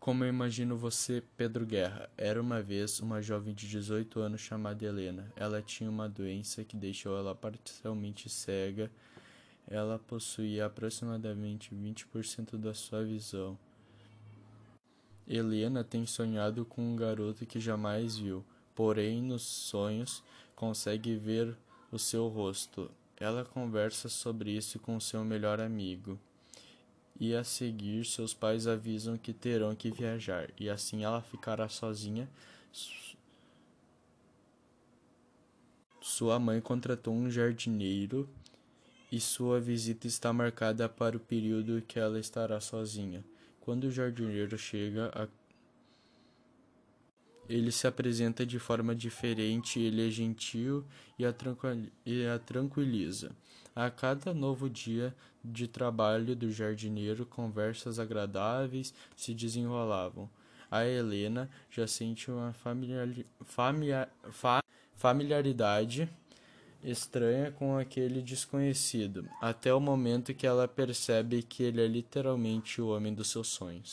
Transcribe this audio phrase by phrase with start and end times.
[0.00, 2.08] Como eu imagino você, Pedro Guerra.
[2.16, 5.30] Era uma vez uma jovem de 18 anos chamada Helena.
[5.36, 8.90] Ela tinha uma doença que deixou ela parcialmente cega.
[9.68, 13.58] Ela possuía aproximadamente 20% da sua visão.
[15.28, 18.42] Helena tem sonhado com um garoto que jamais viu,
[18.74, 20.24] porém nos sonhos
[20.56, 21.54] consegue ver
[21.92, 22.90] o seu rosto.
[23.18, 26.18] Ela conversa sobre isso com seu melhor amigo
[27.20, 32.26] e a seguir seus pais avisam que terão que viajar, e assim ela ficará sozinha.
[36.00, 38.26] Sua mãe contratou um jardineiro
[39.12, 43.22] e sua visita está marcada para o período que ela estará sozinha.
[43.60, 45.28] Quando o jardineiro chega, a
[47.50, 50.84] ele se apresenta de forma diferente, ele é gentil
[51.18, 53.32] e a, tranquiliza.
[53.74, 55.12] A cada novo dia
[55.44, 60.30] de trabalho do jardineiro, conversas agradáveis se desenrolavam.
[60.70, 63.08] A Helena já sente uma familiar,
[63.44, 64.08] familiar,
[64.94, 66.08] familiaridade
[66.84, 72.88] estranha com aquele desconhecido, até o momento que ela percebe que ele é literalmente o
[72.88, 73.88] homem dos seus sonhos.